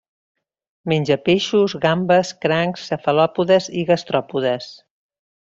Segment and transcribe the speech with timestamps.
[0.93, 4.73] Menja peixos, gambes, crancs, cefalòpodes i gastròpodes.